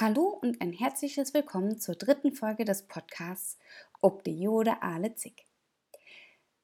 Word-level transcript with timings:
Hallo 0.00 0.36
und 0.42 0.60
ein 0.60 0.72
herzliches 0.72 1.34
Willkommen 1.34 1.78
zur 1.78 1.94
dritten 1.94 2.32
Folge 2.32 2.64
des 2.64 2.82
Podcasts 2.82 3.60
Ob 4.00 4.24
de 4.24 4.34
Jode 4.34 4.82
ale 4.82 5.14
Zick. 5.14 5.46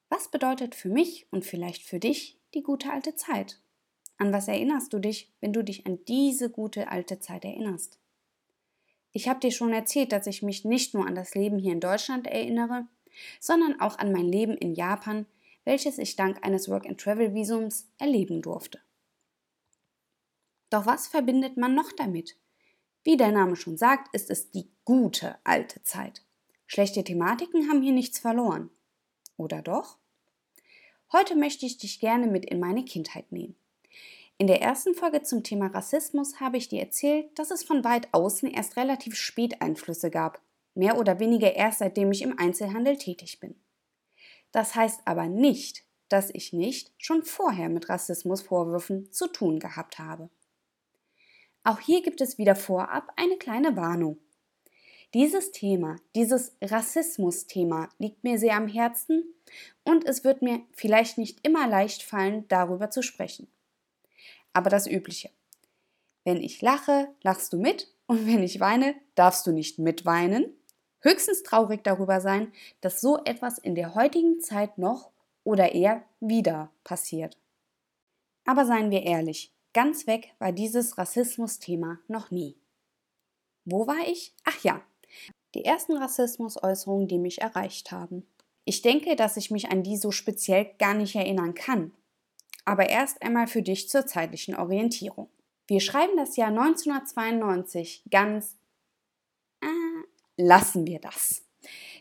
Was 0.08 0.33
bedeutet 0.33 0.74
für 0.74 0.88
mich 0.88 1.29
und 1.30 1.45
vielleicht 1.45 1.85
für 1.85 2.01
dich 2.01 2.40
die 2.54 2.64
gute 2.64 2.90
alte 2.90 3.14
Zeit? 3.14 3.61
An 4.19 4.32
was 4.32 4.48
erinnerst 4.48 4.93
du 4.93 4.98
dich, 4.98 5.32
wenn 5.40 5.53
du 5.53 5.62
dich 5.62 5.87
an 5.87 6.04
diese 6.08 6.51
gute 6.51 6.88
alte 6.88 7.21
Zeit 7.21 7.45
erinnerst? 7.45 8.01
Ich 9.12 9.29
habe 9.29 9.38
dir 9.38 9.53
schon 9.53 9.72
erzählt, 9.72 10.10
dass 10.10 10.26
ich 10.26 10.42
mich 10.42 10.65
nicht 10.65 10.94
nur 10.94 11.06
an 11.06 11.15
das 11.15 11.37
Leben 11.37 11.60
hier 11.60 11.72
in 11.72 11.81
Deutschland 11.81 12.26
erinnere, 12.26 12.88
sondern 13.38 13.81
auch 13.81 13.97
an 14.01 14.10
mein 14.10 14.26
Leben 14.26 14.56
in 14.56 14.74
Japan, 14.74 15.24
welches 15.62 15.99
ich 15.99 16.16
dank 16.16 16.45
eines 16.45 16.69
Work-and-Travel-Visums 16.69 17.92
erleben 17.97 18.42
durfte. 18.42 18.80
Doch 20.69 20.84
was 20.84 21.06
verbindet 21.06 21.56
man 21.56 21.77
noch 21.77 21.92
damit? 21.92 22.37
Wie 23.02 23.16
der 23.16 23.32
Name 23.32 23.56
schon 23.56 23.77
sagt, 23.77 24.14
ist 24.14 24.30
es 24.30 24.51
die 24.51 24.69
gute 24.84 25.37
alte 25.45 25.83
Zeit. 25.83 26.23
Schlechte 26.66 27.02
Thematiken 27.02 27.69
haben 27.69 27.83
hier 27.83 27.92
nichts 27.92 28.19
verloren. 28.19 28.70
Oder 29.37 29.62
doch? 29.62 29.97
Heute 31.12 31.34
möchte 31.34 31.66
ich 31.66 31.78
dich 31.78 31.98
gerne 31.98 32.27
mit 32.27 32.45
in 32.45 32.61
meine 32.61 32.84
Kindheit 32.84 33.33
nehmen. 33.33 33.56
In 34.39 34.47
der 34.47 34.62
ersten 34.62 34.95
Folge 34.95 35.23
zum 35.23 35.42
Thema 35.42 35.66
Rassismus 35.66 36.41
habe 36.41 36.56
ich 36.56 36.69
dir 36.69 36.80
erzählt, 36.80 37.39
dass 37.39 37.51
es 37.51 37.65
von 37.65 37.84
weit 37.84 38.09
außen 38.12 38.51
erst 38.51 38.77
relativ 38.77 39.14
spät 39.17 39.61
Einflüsse 39.61 40.11
gab, 40.11 40.41
mehr 40.75 40.98
oder 40.98 41.19
weniger 41.19 41.56
erst 41.56 41.80
seitdem 41.80 42.12
ich 42.12 42.23
im 42.23 42.39
Einzelhandel 42.39 42.97
tätig 42.97 43.41
bin. 43.41 43.55
Das 44.53 44.75
heißt 44.75 45.01
aber 45.05 45.27
nicht, 45.27 45.84
dass 46.09 46.30
ich 46.30 46.53
nicht 46.53 46.92
schon 46.98 47.23
vorher 47.23 47.69
mit 47.69 47.89
Rassismusvorwürfen 47.89 49.11
zu 49.12 49.27
tun 49.28 49.59
gehabt 49.59 49.98
habe. 49.98 50.30
Auch 51.62 51.80
hier 51.80 52.02
gibt 52.02 52.20
es 52.20 52.38
wieder 52.38 52.56
vorab 52.56 53.12
eine 53.16 53.37
kleine 53.37 53.77
Warnung. 53.77 54.19
Dieses 55.12 55.50
Thema, 55.50 55.96
dieses 56.14 56.56
Rassismus-Thema 56.62 57.89
liegt 57.98 58.22
mir 58.22 58.39
sehr 58.39 58.56
am 58.56 58.69
Herzen 58.69 59.34
und 59.83 60.05
es 60.05 60.22
wird 60.22 60.41
mir 60.41 60.62
vielleicht 60.72 61.19
nicht 61.19 61.44
immer 61.44 61.67
leicht 61.67 62.02
fallen, 62.02 62.47
darüber 62.48 62.91
zu 62.91 63.02
sprechen. 63.02 63.48
Aber 64.52 64.70
das 64.70 64.86
Übliche. 64.86 65.30
Wenn 66.25 66.36
ich 66.36 66.62
lache, 66.62 67.08
lachst 67.22 67.52
du 67.52 67.58
mit 67.58 67.92
und 68.06 68.27
wenn 68.27 68.42
ich 68.42 68.61
weine, 68.61 68.95
darfst 69.14 69.47
du 69.47 69.52
nicht 69.52 69.78
mitweinen. 69.78 70.55
Höchstens 71.00 71.42
traurig 71.42 71.83
darüber 71.83 72.20
sein, 72.20 72.52
dass 72.80 73.00
so 73.00 73.19
etwas 73.24 73.58
in 73.58 73.74
der 73.74 73.95
heutigen 73.95 74.41
Zeit 74.41 74.78
noch 74.78 75.11
oder 75.45 75.72
eher 75.72 76.05
wieder 76.20 76.70
passiert. 76.84 77.36
Aber 78.45 78.64
seien 78.64 78.91
wir 78.91 79.02
ehrlich, 79.02 79.52
Ganz 79.73 80.07
weg 80.07 80.35
war 80.39 80.53
dieses 80.53 80.99
Rassismus-Thema 80.99 82.01
noch 82.09 82.31
nie. 82.31 82.57
Wo 83.65 83.87
war 83.87 84.07
ich? 84.07 84.35
Ach 84.45 84.63
ja, 84.65 84.83
die 85.55 85.65
ersten 85.65 85.97
Rassismusäußerungen, 85.97 87.09
die 87.09 87.19
mich 87.19 87.41
erreicht 87.41 87.93
haben. 87.93 88.27
Ich 88.65 88.83
denke, 88.83 89.17
dass 89.17 89.37
ich 89.37 89.51
mich 89.51 89.71
an 89.71 89.83
die 89.83 89.97
so 89.97 90.11
speziell 90.11 90.71
gar 90.79 90.95
nicht 90.95 91.15
erinnern 91.15 91.55
kann. 91.55 91.93
Aber 92.65 92.89
erst 92.89 93.23
einmal 93.23 93.47
für 93.47 93.63
dich 93.63 93.89
zur 93.89 94.07
zeitlichen 94.07 94.55
Orientierung. 94.55 95.29
Wir 95.67 95.81
schreiben 95.81 96.17
das 96.17 96.37
Jahr 96.37 96.48
1992 96.48 98.05
ganz. 98.11 98.57
Äh, 99.61 99.67
lassen 100.37 100.87
wir 100.87 100.98
das. 101.01 101.43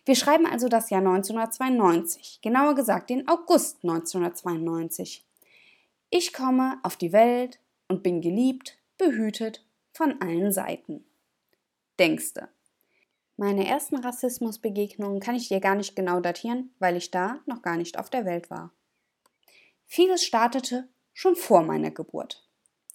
Wir 0.05 0.15
schreiben 0.15 0.45
also 0.45 0.69
das 0.69 0.89
Jahr 0.89 1.01
1992, 1.01 2.39
genauer 2.41 2.73
gesagt 2.73 3.09
den 3.09 3.27
August 3.27 3.83
1992. 3.83 5.23
Ich 6.11 6.33
komme 6.33 6.79
auf 6.81 6.97
die 6.97 7.13
Welt 7.13 7.59
und 7.87 8.01
bin 8.01 8.21
geliebt, 8.21 8.79
behütet 8.97 9.63
von 9.91 10.19
allen 10.21 10.51
Seiten. 10.51 11.05
Denkste. 11.99 12.49
Meine 13.37 13.67
ersten 13.67 13.97
Rassismusbegegnungen 13.97 15.19
kann 15.19 15.35
ich 15.35 15.49
dir 15.49 15.59
gar 15.59 15.75
nicht 15.75 15.95
genau 15.95 16.19
datieren, 16.19 16.71
weil 16.79 16.97
ich 16.97 17.11
da 17.11 17.39
noch 17.45 17.61
gar 17.61 17.77
nicht 17.77 17.99
auf 17.99 18.09
der 18.09 18.25
Welt 18.25 18.49
war. 18.49 18.73
Vieles 19.85 20.25
startete 20.25 20.89
schon 21.13 21.35
vor 21.35 21.61
meiner 21.61 21.91
Geburt. 21.91 22.43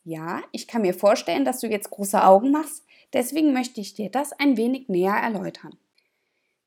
Ja, 0.03 0.43
ich 0.51 0.67
kann 0.67 0.83
mir 0.83 0.93
vorstellen, 0.93 1.45
dass 1.45 1.61
du 1.61 1.69
jetzt 1.69 1.91
große 1.91 2.23
Augen 2.23 2.51
machst, 2.51 2.85
deswegen 3.13 3.53
möchte 3.53 3.81
ich 3.81 3.95
dir 3.95 4.11
das 4.11 4.33
ein 4.33 4.57
wenig 4.57 4.89
näher 4.89 5.15
erläutern. 5.15 5.79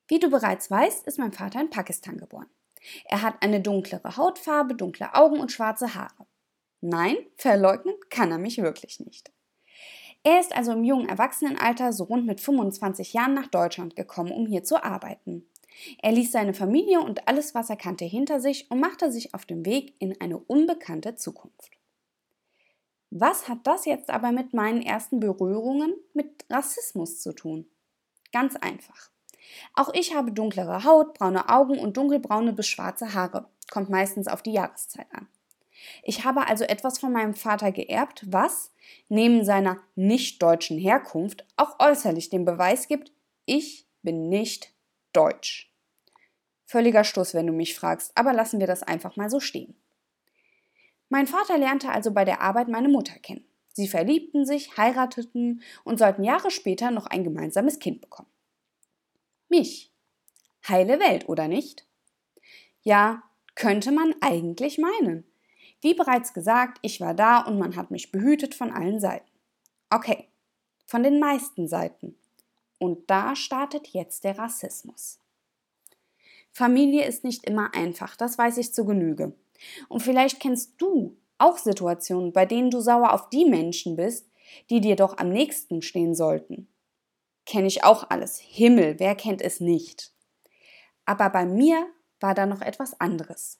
Wie 0.07 0.19
du 0.19 0.29
bereits 0.29 0.71
weißt, 0.71 1.05
ist 1.07 1.19
mein 1.19 1.33
Vater 1.33 1.59
in 1.59 1.69
Pakistan 1.69 2.17
geboren. 2.17 2.49
Er 3.03 3.21
hat 3.21 3.43
eine 3.43 3.59
dunklere 3.59 4.15
Hautfarbe, 4.15 4.75
dunkle 4.75 5.13
Augen 5.13 5.39
und 5.39 5.51
schwarze 5.51 5.93
Haare. 5.93 6.25
Nein, 6.81 7.17
verleugnen 7.35 7.95
kann 8.09 8.31
er 8.31 8.37
mich 8.37 8.57
wirklich 8.59 8.99
nicht. 8.99 9.31
Er 10.23 10.39
ist 10.39 10.55
also 10.55 10.73
im 10.73 10.83
jungen 10.83 11.07
Erwachsenenalter 11.07 11.93
so 11.93 12.03
rund 12.03 12.25
mit 12.25 12.41
25 12.41 13.13
Jahren 13.13 13.33
nach 13.33 13.47
Deutschland 13.47 13.95
gekommen, 13.95 14.31
um 14.31 14.45
hier 14.45 14.63
zu 14.63 14.83
arbeiten. 14.83 15.47
Er 16.01 16.11
ließ 16.11 16.31
seine 16.31 16.53
Familie 16.53 16.99
und 16.99 17.27
alles, 17.27 17.55
was 17.55 17.69
er 17.69 17.77
kannte, 17.77 18.05
hinter 18.05 18.39
sich 18.39 18.69
und 18.69 18.79
machte 18.79 19.11
sich 19.11 19.33
auf 19.33 19.45
den 19.45 19.65
Weg 19.65 19.95
in 19.99 20.19
eine 20.19 20.37
unbekannte 20.37 21.15
Zukunft. 21.15 21.77
Was 23.09 23.47
hat 23.47 23.59
das 23.63 23.85
jetzt 23.85 24.09
aber 24.09 24.31
mit 24.31 24.53
meinen 24.53 24.81
ersten 24.81 25.19
Berührungen 25.19 25.95
mit 26.13 26.45
Rassismus 26.49 27.21
zu 27.21 27.33
tun? 27.33 27.67
Ganz 28.33 28.55
einfach. 28.57 29.11
Auch 29.73 29.93
ich 29.93 30.13
habe 30.13 30.33
dunklere 30.33 30.83
Haut, 30.83 31.13
braune 31.13 31.47
Augen 31.47 31.79
und 31.79 31.95
dunkelbraune 31.95 32.51
bis 32.51 32.67
schwarze 32.67 33.13
Haare. 33.13 33.47
Kommt 33.71 33.89
meistens 33.89 34.27
auf 34.27 34.41
die 34.41 34.51
Jahreszeit 34.51 35.07
an. 35.13 35.27
Ich 36.03 36.23
habe 36.23 36.47
also 36.47 36.63
etwas 36.63 36.99
von 36.99 37.11
meinem 37.11 37.33
Vater 37.33 37.71
geerbt, 37.71 38.23
was, 38.27 38.73
neben 39.09 39.43
seiner 39.43 39.79
nicht 39.95 40.41
deutschen 40.41 40.77
Herkunft, 40.77 41.45
auch 41.57 41.79
äußerlich 41.79 42.29
den 42.29 42.45
Beweis 42.45 42.87
gibt, 42.87 43.11
ich 43.45 43.87
bin 44.01 44.29
nicht 44.29 44.73
deutsch. 45.13 45.71
Völliger 46.65 47.03
Stoß, 47.03 47.33
wenn 47.33 47.47
du 47.47 47.53
mich 47.53 47.75
fragst, 47.75 48.11
aber 48.15 48.33
lassen 48.33 48.59
wir 48.59 48.67
das 48.67 48.83
einfach 48.83 49.15
mal 49.15 49.29
so 49.29 49.39
stehen. 49.39 49.75
Mein 51.09 51.27
Vater 51.27 51.57
lernte 51.57 51.89
also 51.89 52.11
bei 52.11 52.25
der 52.25 52.41
Arbeit 52.41 52.67
meine 52.67 52.89
Mutter 52.89 53.17
kennen. 53.19 53.45
Sie 53.71 53.87
verliebten 53.87 54.45
sich, 54.45 54.75
heirateten 54.75 55.61
und 55.83 55.99
sollten 55.99 56.23
Jahre 56.23 56.51
später 56.51 56.91
noch 56.91 57.05
ein 57.05 57.23
gemeinsames 57.23 57.79
Kind 57.79 58.01
bekommen. 58.01 58.29
Mich. 59.49 59.93
Heile 60.67 60.99
Welt, 60.99 61.29
oder 61.29 61.47
nicht? 61.47 61.85
Ja, 62.81 63.23
könnte 63.55 63.91
man 63.91 64.15
eigentlich 64.19 64.77
meinen. 64.77 65.23
Wie 65.81 65.93
bereits 65.93 66.33
gesagt, 66.33 66.79
ich 66.81 66.99
war 67.01 67.13
da 67.13 67.41
und 67.41 67.59
man 67.59 67.75
hat 67.75 67.91
mich 67.91 68.11
behütet 68.11 68.55
von 68.55 68.71
allen 68.71 68.99
Seiten. 68.99 69.29
Okay, 69.89 70.27
von 70.85 71.03
den 71.03 71.19
meisten 71.19 71.67
Seiten. 71.67 72.15
Und 72.79 73.09
da 73.09 73.35
startet 73.35 73.87
jetzt 73.89 74.23
der 74.23 74.37
Rassismus. 74.37 75.19
Familie 76.51 77.05
ist 77.05 77.23
nicht 77.23 77.45
immer 77.45 77.73
einfach, 77.75 78.15
das 78.15 78.37
weiß 78.37 78.57
ich 78.57 78.73
zu 78.73 78.85
Genüge. 78.85 79.33
Und 79.89 80.01
vielleicht 80.01 80.39
kennst 80.39 80.73
du 80.79 81.17
auch 81.37 81.57
Situationen, 81.57 82.33
bei 82.33 82.45
denen 82.45 82.71
du 82.71 82.79
sauer 82.79 83.13
auf 83.13 83.29
die 83.29 83.45
Menschen 83.45 83.95
bist, 83.95 84.27
die 84.69 84.81
dir 84.81 84.95
doch 84.95 85.17
am 85.17 85.29
nächsten 85.29 85.81
stehen 85.81 86.15
sollten. 86.15 86.67
Kenne 87.45 87.67
ich 87.67 87.83
auch 87.83 88.09
alles. 88.09 88.39
Himmel, 88.39 88.99
wer 88.99 89.15
kennt 89.15 89.41
es 89.41 89.59
nicht? 89.59 90.13
Aber 91.05 91.29
bei 91.29 91.45
mir 91.45 91.87
war 92.19 92.33
da 92.33 92.45
noch 92.45 92.61
etwas 92.61 92.99
anderes. 92.99 93.59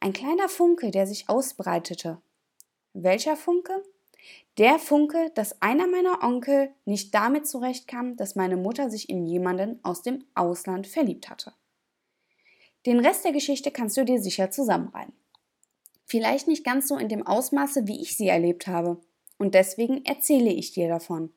Ein 0.00 0.12
kleiner 0.12 0.48
Funke, 0.48 0.90
der 0.90 1.06
sich 1.06 1.28
ausbreitete. 1.28 2.20
Welcher 2.92 3.36
Funke? 3.36 3.82
Der 4.58 4.78
Funke, 4.78 5.32
dass 5.34 5.60
einer 5.60 5.86
meiner 5.86 6.22
Onkel 6.22 6.70
nicht 6.84 7.14
damit 7.14 7.46
zurechtkam, 7.46 8.16
dass 8.16 8.36
meine 8.36 8.56
Mutter 8.56 8.88
sich 8.88 9.08
in 9.08 9.26
jemanden 9.26 9.80
aus 9.82 10.02
dem 10.02 10.24
Ausland 10.34 10.86
verliebt 10.86 11.28
hatte. 11.28 11.52
Den 12.86 13.00
Rest 13.00 13.24
der 13.24 13.32
Geschichte 13.32 13.70
kannst 13.70 13.96
du 13.96 14.04
dir 14.04 14.20
sicher 14.20 14.50
zusammenreimen. 14.50 15.14
Vielleicht 16.04 16.48
nicht 16.48 16.64
ganz 16.64 16.88
so 16.88 16.96
in 16.96 17.08
dem 17.08 17.26
Ausmaße, 17.26 17.86
wie 17.86 18.00
ich 18.00 18.16
sie 18.16 18.28
erlebt 18.28 18.66
habe. 18.66 19.00
Und 19.38 19.54
deswegen 19.54 20.04
erzähle 20.04 20.50
ich 20.50 20.72
dir 20.72 20.88
davon. 20.88 21.32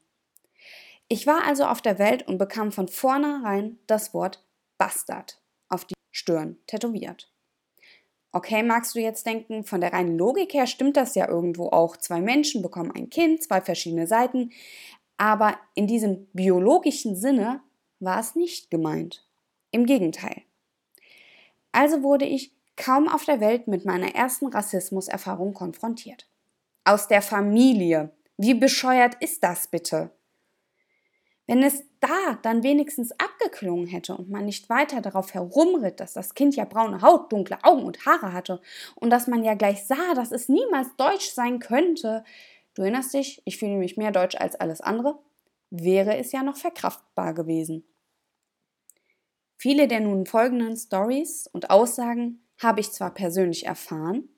Ich 1.07 1.25
war 1.25 1.45
also 1.45 1.65
auf 1.65 1.81
der 1.81 1.99
Welt 1.99 2.27
und 2.27 2.37
bekam 2.37 2.71
von 2.71 2.87
vornherein 2.87 3.79
das 3.87 4.13
Wort 4.13 4.45
Bastard 4.77 5.41
auf 5.69 5.85
die 5.85 5.95
Stirn 6.11 6.57
tätowiert. 6.67 7.31
Okay, 8.37 8.61
magst 8.61 8.93
du 8.93 8.99
jetzt 8.99 9.25
denken, 9.25 9.63
von 9.63 9.81
der 9.81 9.93
reinen 9.93 10.15
Logik 10.15 10.53
her 10.53 10.67
stimmt 10.67 10.95
das 10.95 11.15
ja 11.15 11.27
irgendwo 11.27 11.69
auch. 11.69 11.97
Zwei 11.97 12.21
Menschen 12.21 12.61
bekommen 12.61 12.91
ein 12.91 13.09
Kind, 13.09 13.41
zwei 13.41 13.61
verschiedene 13.61 14.05
Seiten. 14.05 14.51
Aber 15.17 15.57
in 15.73 15.87
diesem 15.87 16.27
biologischen 16.33 17.15
Sinne 17.15 17.61
war 17.99 18.19
es 18.19 18.35
nicht 18.35 18.69
gemeint. 18.69 19.25
Im 19.71 19.87
Gegenteil. 19.87 20.43
Also 21.71 22.03
wurde 22.03 22.25
ich 22.25 22.51
kaum 22.75 23.07
auf 23.09 23.25
der 23.25 23.39
Welt 23.39 23.67
mit 23.67 23.85
meiner 23.85 24.13
ersten 24.13 24.45
Rassismuserfahrung 24.45 25.55
konfrontiert. 25.55 26.27
Aus 26.83 27.07
der 27.07 27.23
Familie. 27.23 28.11
Wie 28.37 28.53
bescheuert 28.53 29.15
ist 29.19 29.43
das 29.43 29.67
bitte? 29.67 30.11
Wenn 31.47 31.63
es 31.63 31.83
da 32.01 32.37
dann 32.43 32.61
wenigstens 32.61 33.13
abgeklungen 33.13 33.87
hätte 33.87 34.15
und 34.15 34.29
man 34.29 34.45
nicht 34.45 34.69
weiter 34.69 34.99
darauf 35.01 35.33
herumritt, 35.33 36.01
dass 36.01 36.13
das 36.13 36.35
Kind 36.35 36.55
ja 36.57 36.65
braune 36.65 37.01
Haut, 37.01 37.31
dunkle 37.31 37.63
Augen 37.63 37.83
und 37.83 38.05
Haare 38.05 38.33
hatte 38.33 38.61
und 38.95 39.09
dass 39.09 39.27
man 39.27 39.43
ja 39.45 39.53
gleich 39.53 39.85
sah, 39.87 40.13
dass 40.13 40.33
es 40.33 40.49
niemals 40.49 40.93
deutsch 40.97 41.29
sein 41.31 41.59
könnte. 41.59 42.25
Du 42.73 42.81
erinnerst 42.81 43.13
dich, 43.13 43.41
ich 43.45 43.57
fühle 43.57 43.77
mich 43.77 43.95
mehr 43.95 44.11
deutsch 44.11 44.35
als 44.35 44.55
alles 44.55 44.81
andere. 44.81 45.19
wäre 45.69 46.17
es 46.17 46.31
ja 46.31 46.43
noch 46.43 46.57
verkraftbar 46.57 47.33
gewesen. 47.33 47.83
Viele 49.57 49.87
der 49.87 49.99
nun 50.01 50.25
folgenden 50.25 50.77
Stories 50.77 51.47
und 51.51 51.69
Aussagen 51.69 52.41
habe 52.61 52.79
ich 52.79 52.91
zwar 52.91 53.13
persönlich 53.13 53.65
erfahren, 53.65 54.29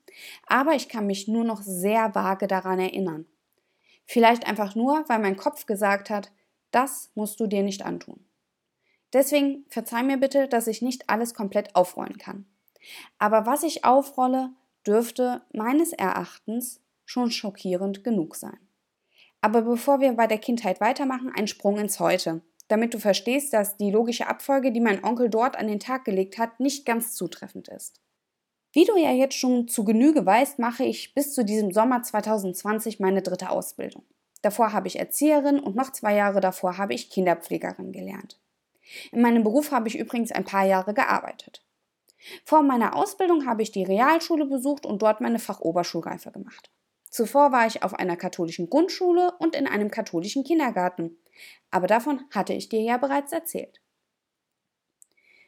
aber 0.47 0.73
ich 0.73 0.89
kann 0.89 1.05
mich 1.05 1.27
nur 1.27 1.43
noch 1.43 1.61
sehr 1.61 2.15
vage 2.15 2.47
daran 2.47 2.79
erinnern. 2.79 3.25
Vielleicht 4.05 4.47
einfach 4.47 4.75
nur, 4.75 5.03
weil 5.07 5.19
mein 5.19 5.37
Kopf 5.37 5.65
gesagt 5.65 6.09
hat, 6.09 6.31
das 6.71 7.11
musst 7.15 7.39
du 7.39 7.47
dir 7.47 7.63
nicht 7.63 7.85
antun. 7.85 8.25
Deswegen 9.13 9.65
verzeih 9.69 10.03
mir 10.03 10.17
bitte, 10.17 10.47
dass 10.47 10.67
ich 10.67 10.81
nicht 10.81 11.09
alles 11.09 11.33
komplett 11.33 11.75
aufrollen 11.75 12.17
kann. 12.17 12.45
Aber 13.17 13.45
was 13.45 13.63
ich 13.63 13.85
aufrolle, 13.85 14.51
dürfte 14.85 15.41
meines 15.51 15.93
Erachtens 15.93 16.81
schon 17.05 17.31
schockierend 17.31 18.03
genug 18.03 18.35
sein. 18.35 18.57
Aber 19.41 19.61
bevor 19.61 19.99
wir 19.99 20.13
bei 20.13 20.27
der 20.27 20.37
Kindheit 20.37 20.81
weitermachen, 20.81 21.31
ein 21.35 21.47
Sprung 21.47 21.77
ins 21.77 21.99
Heute, 21.99 22.41
damit 22.67 22.93
du 22.93 22.99
verstehst, 22.99 23.53
dass 23.53 23.77
die 23.77 23.89
logische 23.89 24.27
Abfolge, 24.27 24.71
die 24.71 24.81
mein 24.81 25.03
Onkel 25.03 25.29
dort 25.29 25.57
an 25.57 25.67
den 25.67 25.79
Tag 25.79 26.05
gelegt 26.05 26.37
hat, 26.37 26.59
nicht 26.59 26.85
ganz 26.85 27.13
zutreffend 27.13 27.67
ist. 27.67 28.01
Wie 28.71 28.85
du 28.85 28.95
ja 28.97 29.11
jetzt 29.11 29.35
schon 29.35 29.67
zu 29.67 29.83
Genüge 29.83 30.25
weißt, 30.25 30.59
mache 30.59 30.83
ich 30.83 31.15
bis 31.15 31.33
zu 31.33 31.43
diesem 31.43 31.71
Sommer 31.71 32.03
2020 32.03 32.99
meine 32.99 33.23
dritte 33.23 33.49
Ausbildung. 33.49 34.03
Davor 34.41 34.73
habe 34.73 34.87
ich 34.87 34.99
Erzieherin 34.99 35.59
und 35.59 35.75
noch 35.75 35.91
zwei 35.91 36.15
Jahre 36.15 36.39
davor 36.39 36.77
habe 36.77 36.93
ich 36.93 37.09
Kinderpflegerin 37.09 37.91
gelernt. 37.91 38.39
In 39.11 39.21
meinem 39.21 39.43
Beruf 39.43 39.71
habe 39.71 39.87
ich 39.87 39.97
übrigens 39.97 40.31
ein 40.31 40.45
paar 40.45 40.65
Jahre 40.65 40.93
gearbeitet. 40.93 41.63
Vor 42.43 42.63
meiner 42.63 42.95
Ausbildung 42.95 43.45
habe 43.45 43.61
ich 43.61 43.71
die 43.71 43.83
Realschule 43.83 44.45
besucht 44.45 44.85
und 44.85 45.01
dort 45.01 45.21
meine 45.21 45.39
Fachoberschulreife 45.39 46.31
gemacht. 46.31 46.69
Zuvor 47.09 47.51
war 47.51 47.65
ich 47.65 47.83
auf 47.83 47.93
einer 47.93 48.17
katholischen 48.17 48.69
Grundschule 48.69 49.33
und 49.39 49.55
in 49.55 49.67
einem 49.67 49.89
katholischen 49.89 50.43
Kindergarten. 50.43 51.17
Aber 51.71 51.87
davon 51.87 52.21
hatte 52.31 52.53
ich 52.53 52.69
dir 52.69 52.81
ja 52.81 52.97
bereits 52.97 53.31
erzählt. 53.31 53.81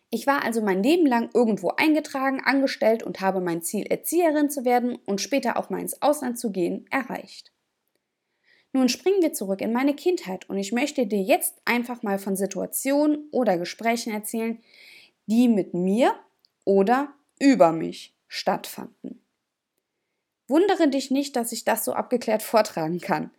Ich 0.10 0.28
war 0.28 0.44
also 0.44 0.62
mein 0.62 0.84
Leben 0.84 1.06
lang 1.06 1.30
irgendwo 1.34 1.70
eingetragen, 1.70 2.42
angestellt 2.44 3.04
und 3.04 3.22
habe 3.22 3.40
mein 3.40 3.62
Ziel, 3.62 3.86
Erzieherin 3.86 4.50
zu 4.50 4.66
werden 4.66 4.98
und 5.06 5.22
später 5.22 5.56
auch 5.58 5.70
mal 5.70 5.80
ins 5.80 6.02
Ausland 6.02 6.38
zu 6.38 6.52
gehen, 6.52 6.86
erreicht. 6.90 7.54
Nun 8.74 8.88
springen 8.88 9.22
wir 9.22 9.34
zurück 9.34 9.62
in 9.62 9.74
meine 9.74 9.96
Kindheit 9.96 10.50
und 10.50 10.58
ich 10.58 10.72
möchte 10.72 11.06
dir 11.06 11.22
jetzt 11.22 11.62
einfach 11.66 12.04
mal 12.04 12.20
von 12.20 12.36
Situationen 12.36 13.28
oder 13.32 13.58
Gesprächen 13.58 14.14
erzählen, 14.14 14.60
die 15.26 15.48
mit 15.48 15.74
mir 15.74 16.16
oder 16.64 17.14
über 17.40 17.74
mich 17.74 18.14
stattfanden. 18.28 19.22
Wundere 20.48 20.90
dich 20.90 21.12
nicht, 21.12 21.36
dass 21.36 21.52
ich 21.52 21.66
das 21.66 21.84
so 21.84 21.94
abgeklärt 21.94 22.44
vortragen 22.44 23.00
kann. 23.00 23.32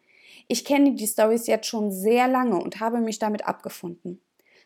Ich 0.49 0.65
kenne 0.65 0.95
die 0.95 1.07
Stories 1.07 1.47
jetzt 1.47 1.67
schon 1.67 1.91
sehr 1.91 2.29
lange 2.29 2.59
und 2.59 2.81
habe 2.81 3.01
mich 3.01 3.19
damit 3.19 3.47
abgefunden. 3.47 4.21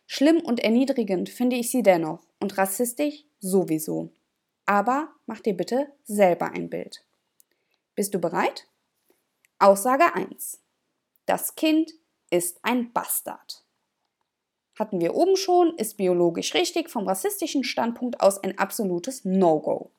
Schlimm 0.07 0.41
und 0.41 0.61
erniedrigend 0.61 1.29
finde 1.29 1.57
ich 1.57 1.71
sie 1.71 1.83
dennoch 1.83 2.21
und 2.41 2.57
rassistisch 2.57 3.25
sowieso. 3.41 4.11
Aber 4.65 5.09
mach 5.27 5.41
dir 5.41 5.55
bitte 5.55 5.93
selber 6.05 6.51
ein 6.53 6.71
Bild. 6.71 7.05
Bist 7.95 8.15
du 8.15 8.21
bereit? 8.21 8.67
Aussage 9.59 10.15
1. 10.15 10.61
Das 11.25 11.55
Kind 11.55 11.91
ist 12.29 12.59
ein 12.63 12.93
Bastard. 12.93 13.65
Hatten 14.79 15.01
wir 15.01 15.15
oben 15.15 15.37
schon, 15.37 15.75
ist 15.79 15.97
biologisch 15.97 16.53
richtig, 16.53 16.91
vom 16.91 17.09
rassistischen 17.09 17.65
Standpunkt 17.65 18.21
aus 18.21 18.37
ein 18.43 18.59
absolutes 18.59 19.25
No-Go. 19.25 19.91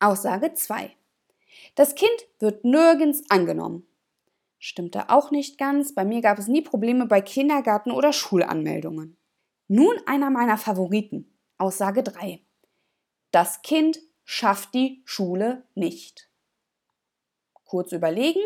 Aussage 0.00 0.54
2. 0.54 0.96
Das 1.74 1.94
Kind 1.94 2.10
wird 2.38 2.64
nirgends 2.64 3.24
angenommen. 3.28 3.86
Stimmte 4.58 5.10
auch 5.10 5.30
nicht 5.30 5.58
ganz. 5.58 5.94
Bei 5.94 6.06
mir 6.06 6.22
gab 6.22 6.38
es 6.38 6.48
nie 6.48 6.62
Probleme 6.62 7.04
bei 7.04 7.20
Kindergarten- 7.20 7.92
oder 7.92 8.14
Schulanmeldungen. 8.14 9.18
Nun 9.68 9.94
einer 10.06 10.30
meiner 10.30 10.56
Favoriten. 10.56 11.38
Aussage 11.58 12.02
3. 12.02 12.40
Das 13.30 13.60
Kind 13.60 13.98
schafft 14.24 14.72
die 14.72 15.02
Schule 15.04 15.66
nicht. 15.74 16.30
Kurz 17.74 17.90
überlegen. 17.90 18.40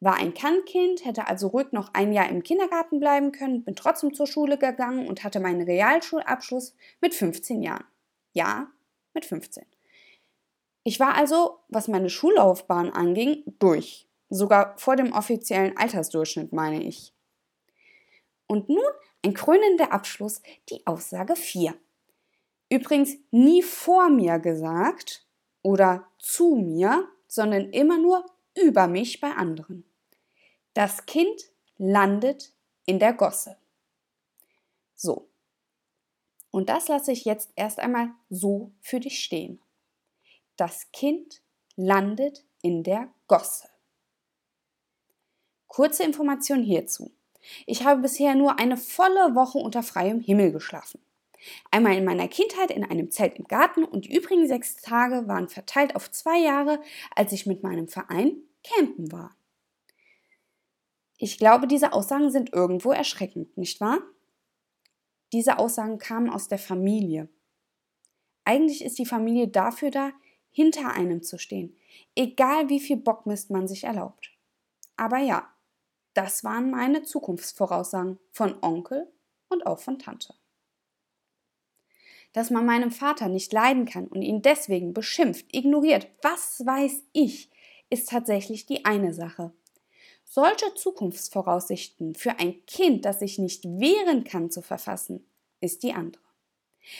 War 0.00 0.16
ein 0.16 0.34
Kannkind, 0.34 1.04
hätte 1.04 1.28
also 1.28 1.46
ruhig 1.46 1.70
noch 1.70 1.94
ein 1.94 2.12
Jahr 2.12 2.28
im 2.28 2.42
Kindergarten 2.42 2.98
bleiben 2.98 3.30
können, 3.30 3.62
bin 3.62 3.76
trotzdem 3.76 4.12
zur 4.12 4.26
Schule 4.26 4.58
gegangen 4.58 5.06
und 5.06 5.22
hatte 5.22 5.38
meinen 5.38 5.62
Realschulabschluss 5.62 6.74
mit 7.00 7.14
15 7.14 7.62
Jahren. 7.62 7.84
Ja, 8.32 8.66
mit 9.14 9.24
15. 9.24 9.64
Ich 10.82 10.98
war 10.98 11.14
also, 11.14 11.60
was 11.68 11.86
meine 11.86 12.10
Schullaufbahn 12.10 12.90
anging, 12.90 13.44
durch. 13.60 14.08
Sogar 14.30 14.76
vor 14.78 14.96
dem 14.96 15.12
offiziellen 15.12 15.76
Altersdurchschnitt, 15.76 16.52
meine 16.52 16.82
ich. 16.82 17.14
Und 18.48 18.68
nun 18.68 18.82
ein 19.24 19.32
krönender 19.32 19.92
Abschluss, 19.92 20.42
die 20.70 20.84
Aussage 20.88 21.36
4. 21.36 21.72
Übrigens 22.68 23.16
nie 23.30 23.62
vor 23.62 24.08
mir 24.08 24.40
gesagt 24.40 25.24
oder 25.62 26.08
zu 26.18 26.56
mir, 26.56 27.08
sondern 27.28 27.70
immer 27.70 27.96
nur 27.96 28.26
über 28.56 28.86
mich 28.86 29.20
bei 29.20 29.32
anderen. 29.32 29.84
Das 30.74 31.06
Kind 31.06 31.50
landet 31.78 32.52
in 32.86 32.98
der 32.98 33.12
Gosse. 33.12 33.56
So. 34.94 35.28
Und 36.50 36.68
das 36.68 36.88
lasse 36.88 37.12
ich 37.12 37.24
jetzt 37.24 37.50
erst 37.56 37.78
einmal 37.78 38.10
so 38.28 38.72
für 38.80 39.00
dich 39.00 39.22
stehen. 39.22 39.60
Das 40.56 40.90
Kind 40.92 41.42
landet 41.76 42.44
in 42.60 42.82
der 42.82 43.08
Gosse. 43.28 43.68
Kurze 45.68 46.02
Information 46.02 46.62
hierzu. 46.62 47.12
Ich 47.66 47.84
habe 47.84 48.02
bisher 48.02 48.34
nur 48.34 48.58
eine 48.58 48.76
volle 48.76 49.34
Woche 49.34 49.58
unter 49.58 49.82
freiem 49.82 50.20
Himmel 50.20 50.52
geschlafen. 50.52 51.00
Einmal 51.70 51.96
in 51.96 52.04
meiner 52.04 52.28
Kindheit 52.28 52.70
in 52.70 52.84
einem 52.84 53.10
Zelt 53.10 53.38
im 53.38 53.46
Garten 53.46 53.84
und 53.84 54.04
die 54.04 54.16
übrigen 54.16 54.46
sechs 54.46 54.76
Tage 54.76 55.26
waren 55.26 55.48
verteilt 55.48 55.96
auf 55.96 56.10
zwei 56.10 56.38
Jahre, 56.38 56.80
als 57.14 57.32
ich 57.32 57.46
mit 57.46 57.62
meinem 57.62 57.88
Verein 57.88 58.36
campen 58.62 59.10
war. 59.10 59.36
Ich 61.18 61.38
glaube, 61.38 61.66
diese 61.66 61.92
Aussagen 61.92 62.30
sind 62.30 62.52
irgendwo 62.52 62.92
erschreckend, 62.92 63.56
nicht 63.56 63.80
wahr? 63.80 63.98
Diese 65.32 65.58
Aussagen 65.58 65.98
kamen 65.98 66.30
aus 66.30 66.48
der 66.48 66.58
Familie. 66.58 67.28
Eigentlich 68.44 68.84
ist 68.84 68.98
die 68.98 69.06
Familie 69.06 69.48
dafür 69.48 69.90
da, 69.90 70.12
hinter 70.50 70.92
einem 70.92 71.22
zu 71.22 71.38
stehen, 71.38 71.76
egal 72.16 72.68
wie 72.68 72.80
viel 72.80 72.96
Bockmist 72.96 73.50
man 73.50 73.68
sich 73.68 73.84
erlaubt. 73.84 74.32
Aber 74.96 75.18
ja, 75.18 75.48
das 76.14 76.42
waren 76.42 76.70
meine 76.70 77.02
Zukunftsvoraussagen 77.02 78.18
von 78.30 78.56
Onkel 78.62 79.12
und 79.48 79.66
auch 79.66 79.78
von 79.78 79.98
Tante. 79.98 80.34
Dass 82.32 82.50
man 82.50 82.64
meinem 82.64 82.90
Vater 82.90 83.28
nicht 83.28 83.52
leiden 83.52 83.86
kann 83.86 84.06
und 84.06 84.22
ihn 84.22 84.42
deswegen 84.42 84.94
beschimpft, 84.94 85.46
ignoriert, 85.52 86.06
was 86.22 86.64
weiß 86.64 87.02
ich, 87.12 87.50
ist 87.90 88.08
tatsächlich 88.10 88.66
die 88.66 88.84
eine 88.84 89.12
Sache. 89.12 89.52
Solche 90.24 90.72
Zukunftsvoraussichten 90.74 92.14
für 92.14 92.38
ein 92.38 92.64
Kind, 92.66 93.04
das 93.04 93.18
sich 93.18 93.38
nicht 93.38 93.64
wehren 93.64 94.22
kann, 94.22 94.50
zu 94.50 94.62
verfassen, 94.62 95.26
ist 95.60 95.82
die 95.82 95.92
andere. 95.92 96.22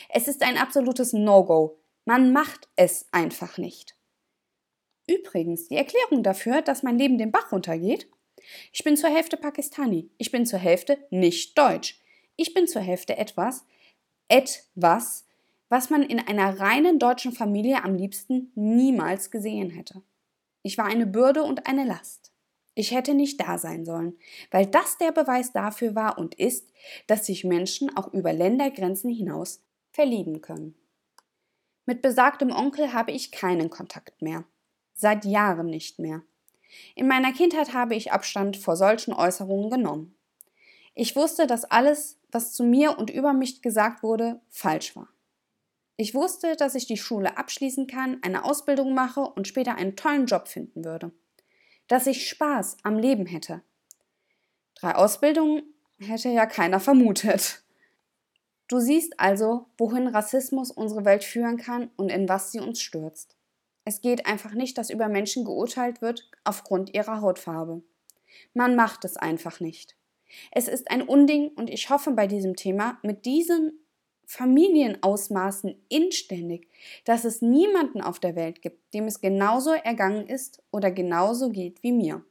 Es 0.09 0.27
ist 0.27 0.43
ein 0.43 0.57
absolutes 0.57 1.13
No-Go. 1.13 1.79
Man 2.03 2.33
macht 2.33 2.67
es 2.75 3.05
einfach 3.11 3.57
nicht. 3.57 3.95
Übrigens, 5.07 5.69
die 5.69 5.77
Erklärung 5.77 6.23
dafür, 6.23 6.61
dass 6.61 6.83
mein 6.83 6.97
Leben 6.97 7.17
den 7.17 7.31
Bach 7.31 7.51
runtergeht, 7.51 8.07
ich 8.71 8.83
bin 8.83 8.97
zur 8.97 9.09
Hälfte 9.09 9.37
Pakistani. 9.37 10.09
Ich 10.17 10.31
bin 10.31 10.45
zur 10.45 10.59
Hälfte 10.59 10.97
nicht 11.09 11.57
deutsch. 11.57 11.99
Ich 12.35 12.53
bin 12.53 12.67
zur 12.67 12.81
Hälfte 12.81 13.17
etwas, 13.17 13.65
etwas, 14.31 15.25
was 15.67 15.89
man 15.89 16.03
in 16.03 16.19
einer 16.19 16.59
reinen 16.59 16.99
deutschen 16.99 17.33
Familie 17.33 17.83
am 17.83 17.95
liebsten 17.95 18.51
niemals 18.55 19.29
gesehen 19.29 19.69
hätte. 19.69 20.01
Ich 20.63 20.77
war 20.77 20.85
eine 20.85 21.05
Bürde 21.05 21.43
und 21.43 21.67
eine 21.67 21.85
Last. 21.85 22.31
Ich 22.73 22.91
hätte 22.91 23.13
nicht 23.13 23.41
da 23.41 23.57
sein 23.57 23.83
sollen, 23.83 24.17
weil 24.49 24.65
das 24.65 24.97
der 24.97 25.11
Beweis 25.11 25.51
dafür 25.51 25.95
war 25.95 26.17
und 26.17 26.35
ist, 26.35 26.71
dass 27.07 27.25
sich 27.25 27.43
Menschen 27.43 27.95
auch 27.95 28.13
über 28.13 28.31
Ländergrenzen 28.31 29.09
hinaus 29.09 29.61
verlieben 29.91 30.41
können. 30.41 30.75
Mit 31.85 32.01
besagtem 32.01 32.51
Onkel 32.51 32.93
habe 32.93 33.11
ich 33.11 33.31
keinen 33.31 33.69
Kontakt 33.69 34.21
mehr. 34.21 34.45
Seit 34.93 35.25
Jahren 35.25 35.65
nicht 35.65 35.99
mehr. 35.99 36.21
In 36.95 37.07
meiner 37.07 37.33
Kindheit 37.33 37.73
habe 37.73 37.95
ich 37.95 38.13
Abstand 38.13 38.55
vor 38.55 38.77
solchen 38.77 39.13
Äußerungen 39.13 39.69
genommen. 39.69 40.15
Ich 40.93 41.15
wusste, 41.15 41.47
dass 41.47 41.65
alles, 41.65 42.19
was 42.31 42.53
zu 42.53 42.63
mir 42.63 42.97
und 42.97 43.09
über 43.09 43.33
mich 43.33 43.61
gesagt 43.61 44.03
wurde, 44.03 44.41
falsch 44.49 44.95
war. 44.95 45.09
Ich 45.97 46.15
wusste, 46.15 46.55
dass 46.55 46.75
ich 46.75 46.87
die 46.87 46.97
Schule 46.97 47.37
abschließen 47.37 47.87
kann, 47.87 48.17
eine 48.23 48.43
Ausbildung 48.43 48.93
mache 48.93 49.21
und 49.21 49.47
später 49.47 49.75
einen 49.75 49.95
tollen 49.95 50.25
Job 50.25 50.47
finden 50.47 50.83
würde. 50.83 51.11
Dass 51.87 52.07
ich 52.07 52.27
Spaß 52.27 52.77
am 52.83 52.97
Leben 52.97 53.25
hätte. 53.25 53.61
Drei 54.75 54.95
Ausbildungen 54.95 55.63
hätte 55.99 56.29
ja 56.29 56.45
keiner 56.45 56.79
vermutet. 56.79 57.63
Du 58.67 58.79
siehst 58.79 59.19
also, 59.19 59.67
wohin 59.77 60.07
Rassismus 60.07 60.71
unsere 60.71 61.05
Welt 61.05 61.23
führen 61.23 61.57
kann 61.57 61.91
und 61.97 62.09
in 62.09 62.27
was 62.27 62.51
sie 62.51 62.59
uns 62.59 62.81
stürzt. 62.81 63.35
Es 63.83 64.01
geht 64.01 64.25
einfach 64.25 64.53
nicht, 64.53 64.77
dass 64.77 64.89
über 64.89 65.07
Menschen 65.07 65.45
geurteilt 65.45 66.01
wird 66.01 66.29
aufgrund 66.43 66.93
ihrer 66.93 67.21
Hautfarbe. 67.21 67.83
Man 68.53 68.75
macht 68.75 69.03
es 69.05 69.17
einfach 69.17 69.59
nicht. 69.59 69.97
Es 70.51 70.67
ist 70.67 70.89
ein 70.91 71.01
Unding 71.01 71.49
und 71.49 71.69
ich 71.69 71.89
hoffe 71.89 72.11
bei 72.11 72.27
diesem 72.27 72.55
Thema 72.55 72.99
mit 73.03 73.25
diesen 73.25 73.79
Familienausmaßen 74.25 75.75
inständig, 75.89 76.69
dass 77.03 77.25
es 77.25 77.41
niemanden 77.41 78.01
auf 78.01 78.19
der 78.19 78.35
Welt 78.35 78.61
gibt, 78.61 78.93
dem 78.93 79.05
es 79.05 79.19
genauso 79.19 79.73
ergangen 79.73 80.25
ist 80.25 80.63
oder 80.71 80.89
genauso 80.89 81.49
geht 81.49 81.83
wie 81.83 81.91
mir. 81.91 82.23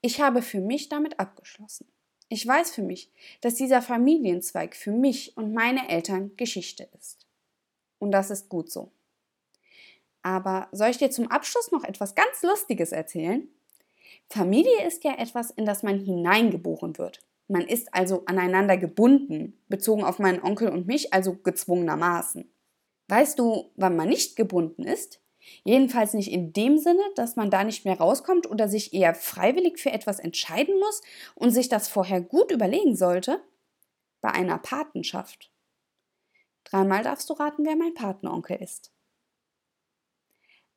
Ich 0.00 0.20
habe 0.20 0.40
für 0.40 0.60
mich 0.60 0.88
damit 0.88 1.20
abgeschlossen. 1.20 1.86
Ich 2.28 2.46
weiß 2.46 2.70
für 2.74 2.82
mich, 2.82 3.10
dass 3.42 3.56
dieser 3.56 3.82
Familienzweig 3.82 4.74
für 4.74 4.90
mich 4.90 5.36
und 5.36 5.52
meine 5.52 5.90
Eltern 5.90 6.34
Geschichte 6.38 6.88
ist. 6.98 7.26
Und 7.98 8.10
das 8.10 8.30
ist 8.30 8.48
gut 8.48 8.72
so. 8.72 8.90
Aber 10.22 10.68
soll 10.72 10.88
ich 10.88 10.98
dir 10.98 11.10
zum 11.10 11.28
Abschluss 11.28 11.72
noch 11.72 11.84
etwas 11.84 12.14
ganz 12.14 12.42
Lustiges 12.42 12.90
erzählen? 12.90 13.48
Familie 14.28 14.86
ist 14.86 15.04
ja 15.04 15.14
etwas, 15.18 15.50
in 15.50 15.66
das 15.66 15.82
man 15.82 15.98
hineingeboren 15.98 16.98
wird. 16.98 17.20
Man 17.48 17.62
ist 17.62 17.92
also 17.92 18.24
aneinander 18.26 18.76
gebunden, 18.76 19.60
bezogen 19.68 20.04
auf 20.04 20.18
meinen 20.18 20.42
Onkel 20.42 20.68
und 20.68 20.86
mich, 20.86 21.12
also 21.12 21.36
gezwungenermaßen. 21.36 22.50
Weißt 23.08 23.38
du, 23.38 23.72
wann 23.76 23.96
man 23.96 24.08
nicht 24.08 24.36
gebunden 24.36 24.84
ist? 24.84 25.20
Jedenfalls 25.64 26.14
nicht 26.14 26.30
in 26.30 26.52
dem 26.52 26.78
Sinne, 26.78 27.02
dass 27.16 27.36
man 27.36 27.50
da 27.50 27.64
nicht 27.64 27.84
mehr 27.84 27.98
rauskommt 27.98 28.48
oder 28.48 28.68
sich 28.68 28.94
eher 28.94 29.14
freiwillig 29.14 29.78
für 29.78 29.90
etwas 29.90 30.18
entscheiden 30.18 30.78
muss 30.78 31.02
und 31.34 31.50
sich 31.50 31.68
das 31.68 31.88
vorher 31.88 32.20
gut 32.20 32.50
überlegen 32.52 32.96
sollte. 32.96 33.42
Bei 34.20 34.30
einer 34.30 34.58
Patenschaft. 34.58 35.50
Dreimal 36.64 37.02
darfst 37.02 37.28
du 37.28 37.34
raten, 37.34 37.64
wer 37.66 37.76
mein 37.76 37.92
Patenonkel 37.94 38.56
ist. 38.62 38.92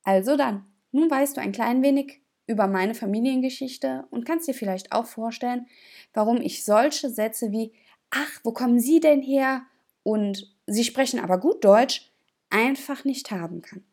Also 0.03 0.35
dann, 0.35 0.65
nun 0.91 1.09
weißt 1.09 1.37
du 1.37 1.41
ein 1.41 1.51
klein 1.51 1.83
wenig, 1.83 2.24
über 2.47 2.67
meine 2.67 2.95
Familiengeschichte 2.95 4.05
und 4.11 4.25
kannst 4.25 4.47
dir 4.47 4.53
vielleicht 4.53 4.91
auch 4.91 5.05
vorstellen, 5.05 5.67
warum 6.13 6.41
ich 6.41 6.63
solche 6.63 7.09
Sätze 7.09 7.51
wie 7.51 7.73
Ach, 8.11 8.39
wo 8.43 8.51
kommen 8.51 8.79
Sie 8.79 8.99
denn 8.99 9.21
her? 9.21 9.65
und 10.05 10.55
Sie 10.67 10.83
sprechen 10.83 11.19
aber 11.19 11.39
gut 11.39 11.65
Deutsch 11.65 12.11
einfach 12.49 13.03
nicht 13.03 13.31
haben 13.31 13.61
kann. 13.61 13.83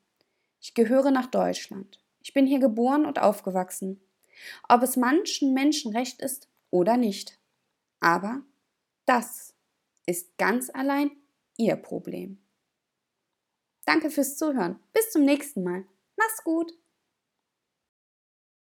Ich 0.60 0.74
gehöre 0.74 1.10
nach 1.10 1.26
Deutschland. 1.26 1.98
Ich 2.20 2.34
bin 2.34 2.46
hier 2.46 2.60
geboren 2.60 3.06
und 3.06 3.18
aufgewachsen. 3.18 4.00
Ob 4.68 4.82
es 4.82 4.96
manchen 4.96 5.54
Menschen 5.54 5.96
recht 5.96 6.20
ist 6.20 6.48
oder 6.70 6.96
nicht. 6.96 7.38
Aber 8.00 8.42
das 9.06 9.54
ist 10.06 10.36
ganz 10.36 10.70
allein 10.70 11.10
Ihr 11.56 11.76
Problem. 11.76 12.38
Danke 13.84 14.10
fürs 14.10 14.36
Zuhören. 14.36 14.78
Bis 14.92 15.10
zum 15.10 15.24
nächsten 15.24 15.64
Mal. 15.64 15.84
Mach's 16.16 16.44
gut. 16.44 16.72